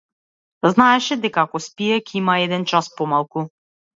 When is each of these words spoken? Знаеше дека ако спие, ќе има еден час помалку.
Знаеше 0.71 1.17
дека 1.25 1.43
ако 1.49 1.61
спие, 1.65 1.99
ќе 2.07 2.17
има 2.21 2.39
еден 2.45 2.67
час 2.75 2.91
помалку. 2.97 3.45